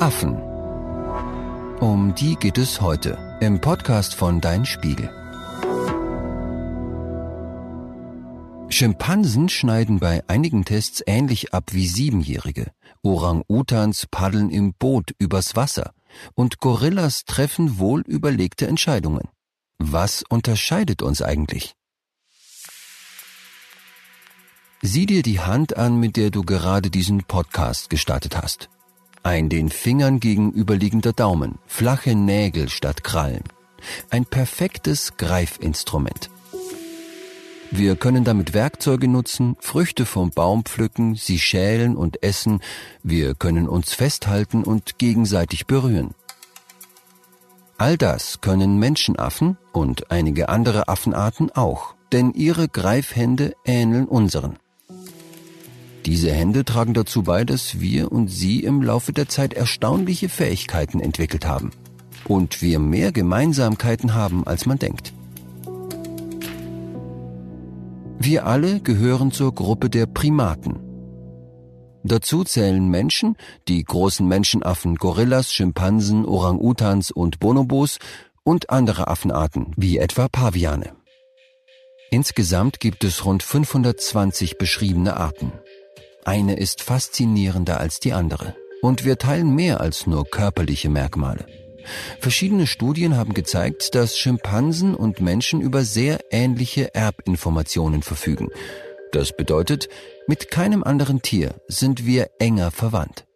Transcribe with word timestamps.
Affen. 0.00 0.36
Um 1.78 2.14
die 2.16 2.34
geht 2.34 2.58
es 2.58 2.80
heute 2.80 3.38
im 3.40 3.60
Podcast 3.60 4.16
von 4.16 4.40
Dein 4.40 4.66
Spiegel. 4.66 5.08
Schimpansen 8.68 9.48
schneiden 9.48 10.00
bei 10.00 10.24
einigen 10.26 10.64
Tests 10.64 11.00
ähnlich 11.06 11.54
ab 11.54 11.72
wie 11.72 11.86
Siebenjährige. 11.86 12.72
Orang-Utans 13.04 14.08
paddeln 14.10 14.50
im 14.50 14.74
Boot 14.74 15.12
übers 15.18 15.54
Wasser 15.54 15.92
und 16.34 16.58
Gorillas 16.58 17.24
treffen 17.24 17.78
wohl 17.78 18.00
überlegte 18.00 18.66
Entscheidungen. 18.66 19.28
Was 19.78 20.24
unterscheidet 20.28 21.02
uns 21.02 21.22
eigentlich? 21.22 21.76
Sieh 24.82 25.06
dir 25.06 25.22
die 25.22 25.38
Hand 25.38 25.76
an, 25.76 26.00
mit 26.00 26.16
der 26.16 26.30
du 26.30 26.42
gerade 26.42 26.90
diesen 26.90 27.22
Podcast 27.22 27.90
gestartet 27.90 28.36
hast. 28.36 28.68
Ein 29.26 29.48
den 29.48 29.70
Fingern 29.70 30.20
gegenüberliegender 30.20 31.14
Daumen, 31.14 31.58
flache 31.66 32.14
Nägel 32.14 32.68
statt 32.68 33.02
Krallen. 33.02 33.42
Ein 34.10 34.26
perfektes 34.26 35.16
Greifinstrument. 35.16 36.28
Wir 37.70 37.96
können 37.96 38.24
damit 38.24 38.52
Werkzeuge 38.52 39.08
nutzen, 39.08 39.56
Früchte 39.60 40.04
vom 40.04 40.28
Baum 40.28 40.66
pflücken, 40.66 41.14
sie 41.14 41.38
schälen 41.38 41.96
und 41.96 42.22
essen, 42.22 42.60
wir 43.02 43.34
können 43.34 43.66
uns 43.66 43.94
festhalten 43.94 44.62
und 44.62 44.98
gegenseitig 44.98 45.66
berühren. 45.66 46.14
All 47.78 47.96
das 47.96 48.42
können 48.42 48.78
Menschenaffen 48.78 49.56
und 49.72 50.10
einige 50.10 50.50
andere 50.50 50.88
Affenarten 50.88 51.50
auch, 51.50 51.94
denn 52.12 52.34
ihre 52.34 52.68
Greifhände 52.68 53.54
ähneln 53.64 54.04
unseren. 54.04 54.58
Diese 56.06 56.30
Hände 56.30 56.64
tragen 56.64 56.92
dazu 56.92 57.22
bei, 57.22 57.44
dass 57.44 57.80
wir 57.80 58.12
und 58.12 58.28
sie 58.28 58.60
im 58.60 58.82
Laufe 58.82 59.12
der 59.12 59.28
Zeit 59.28 59.54
erstaunliche 59.54 60.28
Fähigkeiten 60.28 61.00
entwickelt 61.00 61.46
haben. 61.46 61.70
Und 62.26 62.60
wir 62.60 62.78
mehr 62.78 63.12
Gemeinsamkeiten 63.12 64.14
haben, 64.14 64.46
als 64.46 64.66
man 64.66 64.78
denkt. 64.78 65.12
Wir 68.18 68.46
alle 68.46 68.80
gehören 68.80 69.32
zur 69.32 69.54
Gruppe 69.54 69.90
der 69.90 70.06
Primaten. 70.06 70.78
Dazu 72.02 72.44
zählen 72.44 72.86
Menschen, 72.88 73.36
die 73.66 73.82
großen 73.82 74.26
Menschenaffen 74.28 74.96
Gorillas, 74.96 75.52
Schimpansen, 75.52 76.26
Orang-Utans 76.26 77.10
und 77.10 77.40
Bonobos 77.40 77.98
und 78.42 78.68
andere 78.68 79.08
Affenarten, 79.08 79.72
wie 79.76 79.96
etwa 79.96 80.28
Paviane. 80.28 80.92
Insgesamt 82.10 82.78
gibt 82.78 83.04
es 83.04 83.24
rund 83.24 83.42
520 83.42 84.58
beschriebene 84.58 85.16
Arten. 85.16 85.52
Eine 86.24 86.56
ist 86.56 86.82
faszinierender 86.82 87.80
als 87.80 88.00
die 88.00 88.12
andere. 88.12 88.56
Und 88.82 89.04
wir 89.04 89.18
teilen 89.18 89.54
mehr 89.54 89.80
als 89.80 90.06
nur 90.06 90.24
körperliche 90.24 90.88
Merkmale. 90.88 91.46
Verschiedene 92.18 92.66
Studien 92.66 93.16
haben 93.16 93.34
gezeigt, 93.34 93.94
dass 93.94 94.16
Schimpansen 94.18 94.94
und 94.94 95.20
Menschen 95.20 95.60
über 95.60 95.84
sehr 95.84 96.20
ähnliche 96.30 96.94
Erbinformationen 96.94 98.02
verfügen. 98.02 98.48
Das 99.12 99.36
bedeutet, 99.36 99.88
mit 100.26 100.50
keinem 100.50 100.82
anderen 100.82 101.22
Tier 101.22 101.54
sind 101.68 102.06
wir 102.06 102.30
enger 102.38 102.70
verwandt. 102.70 103.26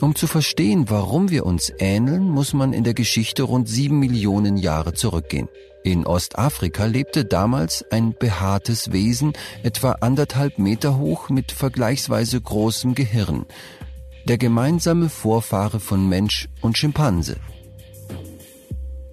Um 0.00 0.14
zu 0.14 0.26
verstehen, 0.26 0.88
warum 0.88 1.30
wir 1.30 1.44
uns 1.44 1.72
ähneln, 1.78 2.30
muss 2.30 2.54
man 2.54 2.72
in 2.72 2.84
der 2.84 2.94
Geschichte 2.94 3.42
rund 3.42 3.68
sieben 3.68 3.98
Millionen 3.98 4.56
Jahre 4.56 4.94
zurückgehen. 4.94 5.48
In 5.88 6.06
Ostafrika 6.06 6.84
lebte 6.84 7.24
damals 7.24 7.82
ein 7.90 8.12
behaartes 8.12 8.92
Wesen, 8.92 9.32
etwa 9.62 9.92
anderthalb 9.92 10.58
Meter 10.58 10.98
hoch 10.98 11.30
mit 11.30 11.50
vergleichsweise 11.50 12.38
großem 12.38 12.94
Gehirn. 12.94 13.46
Der 14.26 14.36
gemeinsame 14.36 15.08
Vorfahre 15.08 15.80
von 15.80 16.06
Mensch 16.06 16.46
und 16.60 16.76
Schimpanse. 16.76 17.38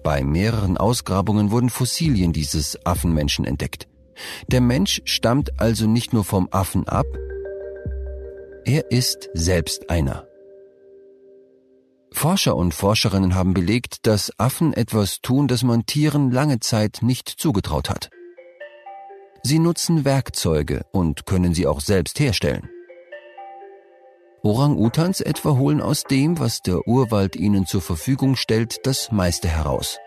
Bei 0.04 0.22
mehreren 0.22 0.76
Ausgrabungen 0.76 1.50
wurden 1.50 1.70
Fossilien 1.70 2.34
dieses 2.34 2.78
Affenmenschen 2.84 3.46
entdeckt. 3.46 3.88
Der 4.48 4.60
Mensch 4.60 5.00
stammt 5.06 5.58
also 5.58 5.86
nicht 5.86 6.12
nur 6.12 6.24
vom 6.24 6.46
Affen 6.50 6.86
ab, 6.86 7.06
er 8.66 8.90
ist 8.90 9.30
selbst 9.32 9.88
einer. 9.88 10.26
Forscher 12.16 12.56
und 12.56 12.72
Forscherinnen 12.72 13.34
haben 13.34 13.52
belegt, 13.52 14.06
dass 14.06 14.32
Affen 14.38 14.72
etwas 14.72 15.20
tun, 15.20 15.48
das 15.48 15.62
man 15.62 15.84
Tieren 15.84 16.30
lange 16.30 16.60
Zeit 16.60 17.00
nicht 17.02 17.28
zugetraut 17.28 17.90
hat. 17.90 18.08
Sie 19.42 19.58
nutzen 19.58 20.06
Werkzeuge 20.06 20.86
und 20.92 21.26
können 21.26 21.52
sie 21.52 21.66
auch 21.66 21.82
selbst 21.82 22.18
herstellen. 22.18 22.70
Orang-Utans 24.42 25.20
etwa 25.20 25.56
holen 25.58 25.82
aus 25.82 26.04
dem, 26.04 26.38
was 26.38 26.62
der 26.62 26.88
Urwald 26.88 27.36
ihnen 27.36 27.66
zur 27.66 27.82
Verfügung 27.82 28.36
stellt, 28.36 28.86
das 28.86 29.12
meiste 29.12 29.48
heraus. 29.48 29.98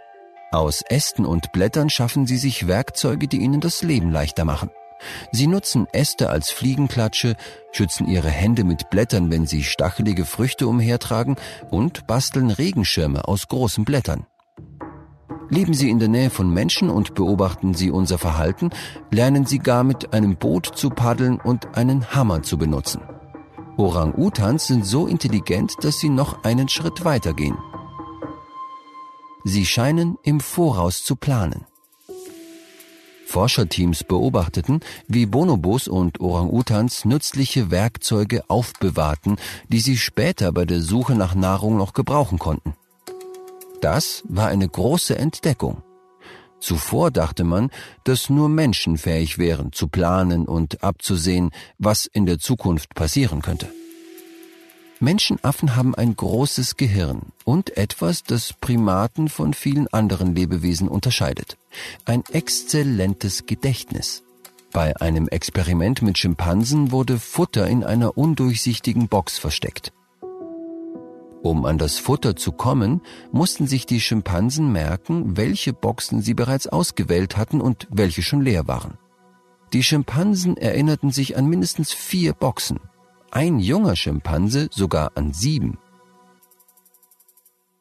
Aus 0.51 0.81
Ästen 0.89 1.27
und 1.27 1.51
Blättern 1.51 1.91
schaffen 1.91 2.25
sie 2.25 2.37
sich 2.37 2.67
Werkzeuge, 2.67 3.27
die 3.27 3.37
ihnen 3.37 3.61
das 3.61 3.83
Leben 3.83 4.09
leichter 4.11 4.45
machen. 4.45 4.71
Sie 5.31 5.47
nutzen 5.47 5.87
Äste 5.91 6.29
als 6.29 6.51
Fliegenklatsche, 6.51 7.35
schützen 7.71 8.07
ihre 8.07 8.29
Hände 8.29 8.63
mit 8.63 8.89
Blättern, 8.89 9.31
wenn 9.31 9.45
sie 9.45 9.63
stachelige 9.63 10.25
Früchte 10.25 10.67
umhertragen 10.67 11.35
und 11.69 12.07
basteln 12.07 12.51
Regenschirme 12.51 13.27
aus 13.27 13.47
großen 13.47 13.85
Blättern. 13.85 14.25
Leben 15.51 15.73
Sie 15.73 15.89
in 15.89 15.97
der 15.97 16.09
Nähe 16.09 16.29
von 16.29 16.53
Menschen 16.53 16.91
und 16.91 17.15
beobachten 17.15 17.73
Sie 17.73 17.89
unser 17.89 18.19
Verhalten, 18.19 18.69
lernen 19.09 19.47
Sie 19.47 19.57
gar 19.57 19.83
mit 19.83 20.13
einem 20.13 20.35
Boot 20.35 20.67
zu 20.75 20.91
paddeln 20.91 21.39
und 21.39 21.75
einen 21.75 22.13
Hammer 22.13 22.43
zu 22.43 22.57
benutzen. 22.59 23.01
Orang-Utans 23.79 24.67
sind 24.67 24.85
so 24.85 25.07
intelligent, 25.07 25.73
dass 25.81 25.99
sie 25.99 26.09
noch 26.09 26.43
einen 26.43 26.67
Schritt 26.67 27.05
weitergehen. 27.05 27.57
Sie 29.45 29.65
scheinen 29.65 30.17
im 30.21 30.41
Voraus 30.41 31.03
zu 31.03 31.15
planen. 31.15 31.65
Forscherteams 33.29 34.03
beobachteten, 34.03 34.79
wie 35.07 35.27
Bonobos 35.27 35.87
und 35.87 36.19
Orang-Utans 36.19 37.05
nützliche 37.05 37.69
Werkzeuge 37.69 38.43
aufbewahrten, 38.49 39.37
die 39.67 39.79
sie 39.79 39.97
später 39.97 40.51
bei 40.51 40.65
der 40.65 40.81
Suche 40.81 41.13
nach 41.13 41.35
Nahrung 41.35 41.77
noch 41.77 41.93
gebrauchen 41.93 42.39
konnten. 42.39 42.73
Das 43.81 44.23
war 44.27 44.47
eine 44.47 44.67
große 44.67 45.15
Entdeckung. 45.17 45.83
Zuvor 46.59 47.11
dachte 47.11 47.43
man, 47.43 47.69
dass 48.03 48.29
nur 48.29 48.49
Menschen 48.49 48.97
fähig 48.97 49.37
wären, 49.37 49.71
zu 49.71 49.87
planen 49.87 50.45
und 50.45 50.83
abzusehen, 50.83 51.51
was 51.77 52.07
in 52.07 52.25
der 52.25 52.39
Zukunft 52.39 52.95
passieren 52.95 53.41
könnte. 53.41 53.67
Menschenaffen 55.01 55.77
haben 55.77 55.95
ein 55.95 56.13
großes 56.13 56.75
Gehirn 56.75 57.21
und 57.45 57.77
etwas, 57.77 58.23
das 58.23 58.51
Primaten 58.51 59.29
von 59.29 59.53
vielen 59.53 59.87
anderen 59.87 60.35
Lebewesen 60.35 60.89
unterscheidet. 60.89 61.57
Ein 62.03 62.23
exzellentes 62.31 63.45
Gedächtnis. 63.45 64.23
Bei 64.73 64.99
einem 64.99 65.29
Experiment 65.29 66.01
mit 66.01 66.17
Schimpansen 66.17 66.91
wurde 66.91 67.17
Futter 67.17 67.65
in 67.67 67.85
einer 67.85 68.17
undurchsichtigen 68.17 69.07
Box 69.07 69.37
versteckt. 69.37 69.93
Um 71.41 71.63
an 71.63 71.77
das 71.77 71.97
Futter 71.97 72.35
zu 72.35 72.51
kommen, 72.51 73.01
mussten 73.31 73.67
sich 73.67 73.85
die 73.85 74.01
Schimpansen 74.01 74.69
merken, 74.73 75.37
welche 75.37 75.71
Boxen 75.71 76.21
sie 76.21 76.33
bereits 76.33 76.67
ausgewählt 76.67 77.37
hatten 77.37 77.61
und 77.61 77.87
welche 77.89 78.21
schon 78.21 78.41
leer 78.41 78.67
waren. 78.67 78.97
Die 79.71 79.83
Schimpansen 79.83 80.57
erinnerten 80.57 81.11
sich 81.11 81.37
an 81.37 81.47
mindestens 81.47 81.93
vier 81.93 82.33
Boxen 82.33 82.81
ein 83.31 83.59
junger 83.59 83.95
Schimpanse 83.95 84.69
sogar 84.71 85.11
an 85.15 85.33
sieben. 85.33 85.77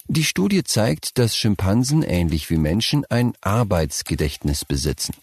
Die 0.07 0.25
Studie 0.25 0.65
zeigt, 0.65 1.19
dass 1.19 1.37
Schimpansen 1.37 2.03
ähnlich 2.03 2.49
wie 2.49 2.57
Menschen 2.57 3.05
ein 3.11 3.35
Arbeitsgedächtnis 3.43 4.65
besitzen. 4.65 5.15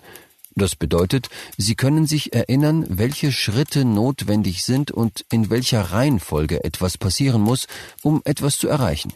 Das 0.56 0.76
bedeutet, 0.76 1.30
sie 1.58 1.76
können 1.76 2.08
sich 2.08 2.34
erinnern, 2.34 2.86
welche 2.88 3.32
Schritte 3.32 3.84
notwendig 3.84 4.64
sind 4.64 4.92
und 4.92 5.26
in 5.32 5.50
welcher 5.50 5.82
Reihenfolge 5.92 6.64
etwas 6.64 6.98
passieren 6.98 7.42
muss, 7.42 7.68
um 8.04 8.22
etwas 8.24 8.58
zu 8.58 8.68
erreichen. 8.68 9.12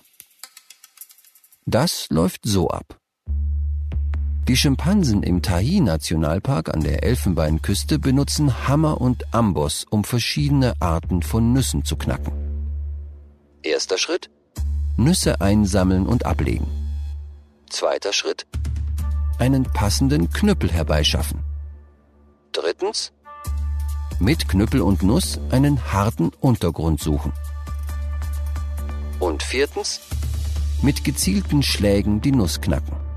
Das 1.65 2.07
läuft 2.09 2.41
so 2.43 2.69
ab. 2.69 2.99
Die 4.49 4.57
Schimpansen 4.57 5.21
im 5.21 5.43
Tahi-Nationalpark 5.43 6.73
an 6.73 6.81
der 6.81 7.03
Elfenbeinküste 7.03 7.99
benutzen 7.99 8.67
Hammer 8.67 8.99
und 8.99 9.31
Amboss, 9.31 9.85
um 9.87 10.03
verschiedene 10.03 10.73
Arten 10.79 11.21
von 11.21 11.53
Nüssen 11.53 11.85
zu 11.85 11.95
knacken. 11.95 12.33
Erster 13.61 13.99
Schritt. 13.99 14.31
Nüsse 14.97 15.39
einsammeln 15.39 16.07
und 16.07 16.25
ablegen. 16.25 16.65
Zweiter 17.69 18.11
Schritt. 18.11 18.47
Einen 19.37 19.65
passenden 19.65 20.31
Knüppel 20.31 20.71
herbeischaffen. 20.71 21.41
Drittens. 22.51 23.13
Mit 24.19 24.49
Knüppel 24.49 24.81
und 24.81 25.03
Nuss 25.03 25.39
einen 25.51 25.93
harten 25.93 26.31
Untergrund 26.39 26.99
suchen. 26.99 27.33
Und 29.19 29.43
viertens. 29.43 30.01
Mit 30.81 31.03
gezielten 31.03 31.61
Schlägen 31.61 32.21
die 32.21 32.31
Nuss 32.31 32.59
knacken. 32.59 33.08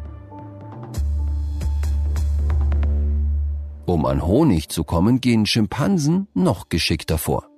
Um 3.85 4.07
an 4.07 4.25
Honig 4.25 4.69
zu 4.69 4.85
kommen, 4.85 5.21
gehen 5.21 5.47
Schimpansen 5.47 6.29
noch 6.35 6.69
geschickter 6.69 7.19
vor. 7.19 7.49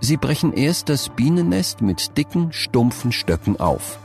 Sie 0.00 0.18
brechen 0.18 0.52
erst 0.52 0.90
das 0.90 1.08
Bienennest 1.08 1.80
mit 1.80 2.18
dicken, 2.18 2.52
stumpfen 2.52 3.10
Stöcken 3.10 3.58
auf, 3.58 3.98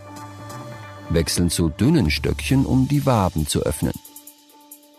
wechseln 1.10 1.50
zu 1.50 1.69
dünnen 1.69 2.10
Stöckchen, 2.10 2.66
um 2.66 2.88
die 2.88 3.06
Waben 3.06 3.48
zu 3.48 3.63
öffnen. 3.63 3.94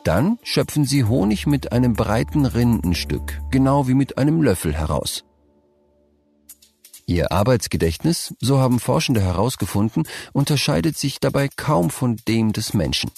Dann 0.04 0.38
schöpfen 0.42 0.84
sie 0.84 1.04
Honig 1.04 1.46
mit 1.46 1.72
einem 1.72 1.94
breiten 1.94 2.44
Rindenstück, 2.44 3.40
genau 3.50 3.88
wie 3.88 3.94
mit 3.94 4.18
einem 4.18 4.42
Löffel 4.42 4.74
heraus. 4.74 5.24
Ihr 7.06 7.32
Arbeitsgedächtnis, 7.32 8.34
so 8.40 8.58
haben 8.60 8.78
Forschende 8.78 9.20
herausgefunden, 9.20 10.04
unterscheidet 10.32 10.96
sich 10.96 11.18
dabei 11.18 11.48
kaum 11.48 11.90
von 11.90 12.16
dem 12.28 12.52
des 12.52 12.72
Menschen. 12.72 13.10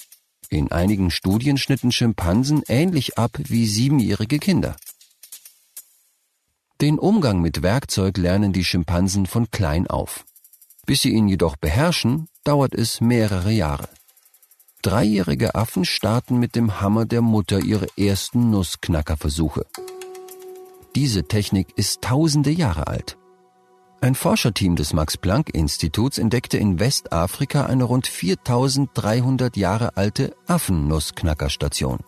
In 0.53 0.71
einigen 0.71 1.09
Studien 1.09 1.57
schnitten 1.57 1.91
Schimpansen 1.91 2.61
ähnlich 2.67 3.17
ab 3.17 3.31
wie 3.39 3.65
siebenjährige 3.65 4.37
Kinder. 4.37 4.75
Den 6.79 6.99
Umgang 6.99 7.41
mit 7.41 7.63
Werkzeug 7.63 8.19
lernen 8.19 8.53
die 8.53 8.63
Schimpansen 8.63 9.25
von 9.25 9.49
klein 9.49 9.87
auf. 9.87 10.25
Bis 10.85 11.01
sie 11.01 11.09
ihn 11.09 11.27
jedoch 11.27 11.55
beherrschen, 11.55 12.27
dauert 12.43 12.75
es 12.75 13.01
mehrere 13.01 13.51
Jahre. 13.51 13.89
Dreijährige 14.83 15.55
Affen 15.55 15.85
starten 15.85 16.37
mit 16.37 16.55
dem 16.55 16.79
Hammer 16.79 17.07
der 17.07 17.23
Mutter 17.23 17.59
ihre 17.59 17.87
ersten 17.97 18.51
Nussknackerversuche. 18.51 19.65
Diese 20.93 21.27
Technik 21.27 21.69
ist 21.77 22.03
tausende 22.03 22.51
Jahre 22.51 22.85
alt. 22.85 23.17
Ein 24.03 24.15
Forscherteam 24.15 24.75
des 24.75 24.91
Max-Planck-Instituts 24.91 26.17
entdeckte 26.17 26.57
in 26.57 26.77
Westafrika 26.77 27.67
eine 27.67 27.85
rund 27.85 28.05
4300 28.05 29.55
Jahre 29.55 29.95
alte 29.95 30.35
Affennussknackerstation. 30.45 31.99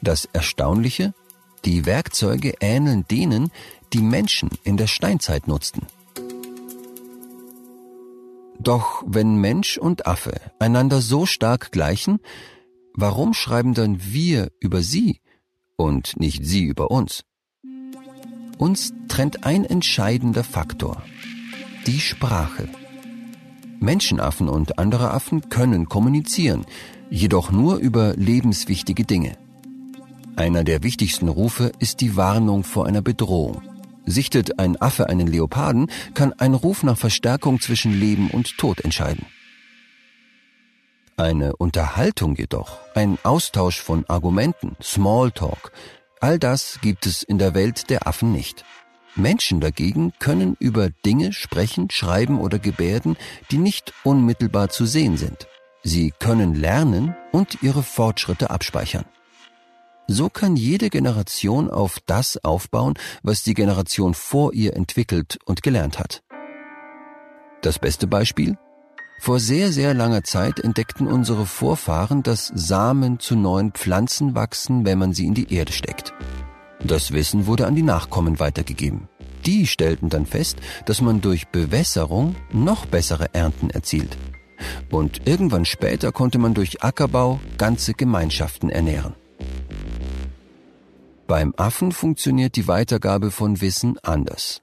Das 0.00 0.24
Erstaunliche? 0.32 1.12
Die 1.66 1.84
Werkzeuge 1.84 2.54
ähneln 2.60 3.04
denen, 3.10 3.50
die 3.92 4.00
Menschen 4.00 4.48
in 4.64 4.78
der 4.78 4.86
Steinzeit 4.86 5.48
nutzten. 5.48 5.82
Doch 8.58 9.04
wenn 9.06 9.36
Mensch 9.36 9.76
und 9.76 10.06
Affe 10.06 10.40
einander 10.58 11.02
so 11.02 11.26
stark 11.26 11.72
gleichen, 11.72 12.20
warum 12.94 13.34
schreiben 13.34 13.74
dann 13.74 13.98
wir 14.02 14.50
über 14.60 14.80
sie 14.80 15.20
und 15.76 16.18
nicht 16.18 16.46
sie 16.46 16.64
über 16.64 16.90
uns? 16.90 17.22
Uns 18.58 18.94
trennt 19.08 19.44
ein 19.44 19.64
entscheidender 19.64 20.42
Faktor, 20.42 21.02
die 21.86 22.00
Sprache. 22.00 22.68
Menschenaffen 23.80 24.48
und 24.48 24.78
andere 24.78 25.10
Affen 25.10 25.50
können 25.50 25.88
kommunizieren, 25.88 26.64
jedoch 27.10 27.50
nur 27.50 27.76
über 27.76 28.14
lebenswichtige 28.16 29.04
Dinge. 29.04 29.36
Einer 30.36 30.64
der 30.64 30.82
wichtigsten 30.82 31.28
Rufe 31.28 31.72
ist 31.78 32.00
die 32.00 32.16
Warnung 32.16 32.64
vor 32.64 32.86
einer 32.86 33.02
Bedrohung. 33.02 33.60
Sichtet 34.06 34.58
ein 34.58 34.80
Affe 34.80 35.08
einen 35.08 35.26
Leoparden, 35.26 35.90
kann 36.14 36.32
ein 36.34 36.54
Ruf 36.54 36.82
nach 36.82 36.96
Verstärkung 36.96 37.60
zwischen 37.60 37.92
Leben 37.92 38.30
und 38.30 38.56
Tod 38.56 38.80
entscheiden. 38.80 39.26
Eine 41.18 41.56
Unterhaltung 41.56 42.36
jedoch, 42.36 42.78
ein 42.94 43.18
Austausch 43.22 43.80
von 43.80 44.04
Argumenten, 44.06 44.76
Smalltalk, 44.82 45.72
all 46.20 46.38
das 46.38 46.78
gibt 46.82 47.06
es 47.06 47.22
in 47.22 47.38
der 47.38 47.54
Welt 47.54 47.90
der 47.90 48.06
Affen 48.06 48.32
nicht. 48.32 48.64
Menschen 49.14 49.60
dagegen 49.60 50.12
können 50.18 50.56
über 50.58 50.90
Dinge 50.90 51.32
sprechen, 51.32 51.90
schreiben 51.90 52.40
oder 52.40 52.58
gebärden, 52.58 53.16
die 53.50 53.58
nicht 53.58 53.94
unmittelbar 54.04 54.68
zu 54.68 54.84
sehen 54.84 55.16
sind. 55.16 55.46
Sie 55.82 56.12
können 56.18 56.54
lernen 56.54 57.14
und 57.32 57.62
ihre 57.62 57.82
Fortschritte 57.82 58.50
abspeichern. 58.50 59.04
So 60.08 60.28
kann 60.28 60.56
jede 60.56 60.90
Generation 60.90 61.70
auf 61.70 61.98
das 62.06 62.44
aufbauen, 62.44 62.94
was 63.22 63.42
die 63.42 63.54
Generation 63.54 64.14
vor 64.14 64.52
ihr 64.52 64.76
entwickelt 64.76 65.38
und 65.44 65.62
gelernt 65.62 65.98
hat. 65.98 66.22
Das 67.62 67.78
beste 67.78 68.06
Beispiel? 68.06 68.56
Vor 69.18 69.40
sehr, 69.40 69.72
sehr 69.72 69.94
langer 69.94 70.22
Zeit 70.24 70.60
entdeckten 70.60 71.06
unsere 71.06 71.46
Vorfahren, 71.46 72.22
dass 72.22 72.52
Samen 72.54 73.18
zu 73.18 73.34
neuen 73.34 73.72
Pflanzen 73.72 74.34
wachsen, 74.34 74.84
wenn 74.84 74.98
man 74.98 75.12
sie 75.12 75.26
in 75.26 75.34
die 75.34 75.52
Erde 75.52 75.72
steckt. 75.72 76.12
Das 76.84 77.12
Wissen 77.12 77.46
wurde 77.46 77.66
an 77.66 77.74
die 77.74 77.82
Nachkommen 77.82 78.38
weitergegeben. 78.38 79.08
Die 79.44 79.66
stellten 79.66 80.08
dann 80.08 80.26
fest, 80.26 80.58
dass 80.84 81.00
man 81.00 81.20
durch 81.20 81.48
Bewässerung 81.48 82.36
noch 82.52 82.86
bessere 82.86 83.32
Ernten 83.32 83.70
erzielt. 83.70 84.16
Und 84.90 85.26
irgendwann 85.26 85.64
später 85.64 86.12
konnte 86.12 86.38
man 86.38 86.54
durch 86.54 86.82
Ackerbau 86.82 87.40
ganze 87.58 87.94
Gemeinschaften 87.94 88.70
ernähren. 88.70 89.14
Beim 91.26 91.54
Affen 91.56 91.92
funktioniert 91.92 92.56
die 92.56 92.68
Weitergabe 92.68 93.30
von 93.30 93.60
Wissen 93.60 93.98
anders. 94.02 94.62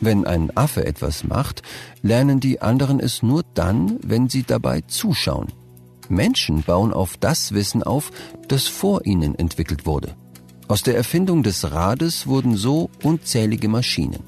Wenn 0.00 0.26
ein 0.26 0.56
Affe 0.56 0.86
etwas 0.86 1.24
macht, 1.24 1.62
lernen 2.02 2.40
die 2.40 2.60
anderen 2.62 3.00
es 3.00 3.22
nur 3.22 3.42
dann, 3.54 3.98
wenn 4.02 4.28
sie 4.28 4.44
dabei 4.44 4.82
zuschauen. 4.82 5.48
Menschen 6.08 6.62
bauen 6.62 6.92
auf 6.92 7.16
das 7.16 7.52
Wissen 7.52 7.82
auf, 7.82 8.10
das 8.46 8.68
vor 8.68 9.04
ihnen 9.04 9.34
entwickelt 9.34 9.86
wurde. 9.86 10.16
Aus 10.68 10.82
der 10.82 10.96
Erfindung 10.96 11.42
des 11.42 11.72
Rades 11.72 12.26
wurden 12.26 12.56
so 12.56 12.90
unzählige 13.02 13.68
Maschinen. 13.68 14.22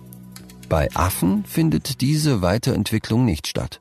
Bei 0.69 0.89
Affen 0.95 1.45
findet 1.45 2.01
diese 2.01 2.43
Weiterentwicklung 2.43 3.25
nicht 3.25 3.47
statt. 3.47 3.81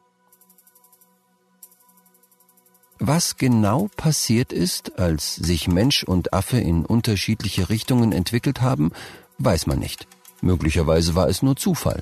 Was 3.00 3.38
genau 3.38 3.88
passiert 3.95 4.51
ist, 4.51 5.00
als 5.00 5.35
sich 5.35 5.69
Mensch 5.69 6.03
und 6.03 6.33
Affe 6.33 6.59
in 6.59 6.85
unterschiedliche 6.85 7.69
Richtungen 7.69 8.12
entwickelt 8.12 8.62
haben, 8.62 8.92
weiß 9.38 9.68
man 9.68 9.80
nicht. 9.80 10.07
Möglicherweise 10.41 11.15
war 11.15 11.27
es 11.27 11.41
nur 11.41 11.56
Zufall. 11.56 12.01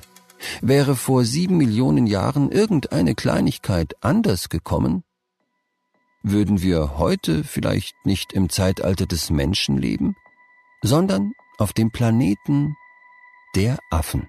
Wäre 0.60 0.94
vor 0.94 1.24
sieben 1.24 1.56
Millionen 1.56 2.06
Jahren 2.06 2.50
irgendeine 2.50 3.14
Kleinigkeit 3.14 3.94
anders 4.00 4.48
gekommen, 4.48 5.02
würden 6.22 6.62
wir 6.62 6.98
heute 6.98 7.44
vielleicht 7.44 7.94
nicht 8.04 8.32
im 8.32 8.48
Zeitalter 8.48 9.06
des 9.06 9.30
Menschen 9.30 9.78
leben, 9.78 10.16
sondern 10.82 11.32
auf 11.58 11.72
dem 11.72 11.90
Planeten 11.90 12.76
der 13.54 13.78
Affen. 13.90 14.28